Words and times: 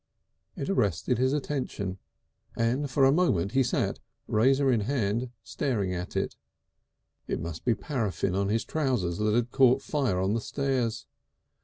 It 0.55 0.67
arrested 0.67 1.19
his 1.19 1.31
attention, 1.31 1.99
and 2.57 2.89
for 2.89 3.05
a 3.05 3.11
moment 3.11 3.51
he 3.51 3.61
sat, 3.61 3.99
razor 4.25 4.71
in 4.71 4.79
hand, 4.79 5.29
staring 5.43 5.93
at 5.93 6.15
it. 6.15 6.35
It 7.27 7.39
must 7.39 7.63
be 7.65 7.75
paraffine 7.75 8.33
on 8.33 8.49
his 8.49 8.65
trousers 8.65 9.19
that 9.19 9.35
had 9.35 9.51
caught 9.51 9.83
fire 9.83 10.17
on 10.19 10.33
the 10.33 10.41
stairs. 10.41 11.05